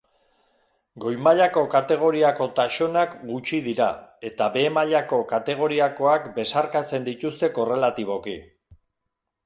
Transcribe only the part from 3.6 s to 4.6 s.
dira, eta